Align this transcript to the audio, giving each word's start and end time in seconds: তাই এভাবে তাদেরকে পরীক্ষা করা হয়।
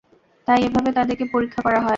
তাই 0.47 0.59
এভাবে 0.63 0.89
তাদেরকে 0.97 1.25
পরীক্ষা 1.33 1.61
করা 1.65 1.79
হয়। 1.79 1.89